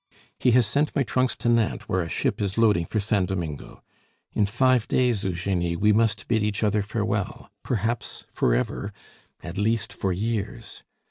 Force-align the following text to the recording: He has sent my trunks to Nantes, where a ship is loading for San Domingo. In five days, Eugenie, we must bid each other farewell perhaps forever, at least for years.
He 0.39 0.49
has 0.53 0.65
sent 0.65 0.95
my 0.95 1.03
trunks 1.03 1.35
to 1.35 1.47
Nantes, 1.47 1.87
where 1.87 2.01
a 2.01 2.09
ship 2.09 2.41
is 2.41 2.57
loading 2.57 2.85
for 2.85 2.99
San 2.99 3.27
Domingo. 3.27 3.83
In 4.33 4.47
five 4.47 4.87
days, 4.87 5.23
Eugenie, 5.23 5.75
we 5.75 5.93
must 5.93 6.27
bid 6.27 6.41
each 6.41 6.63
other 6.63 6.81
farewell 6.81 7.51
perhaps 7.61 8.25
forever, 8.27 8.93
at 9.43 9.59
least 9.59 9.93
for 9.93 10.11
years. 10.11 10.81